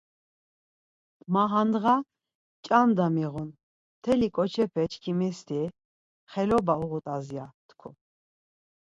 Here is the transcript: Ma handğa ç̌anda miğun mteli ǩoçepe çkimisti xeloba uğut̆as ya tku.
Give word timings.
Ma 1.33 1.43
handğa 1.51 1.95
ç̌anda 2.65 3.05
miğun 3.15 3.49
mteli 3.97 4.29
ǩoçepe 4.35 4.83
çkimisti 4.91 5.61
xeloba 6.31 6.75
uğut̆as 6.87 7.25
ya 7.35 7.45
tku. 7.67 7.89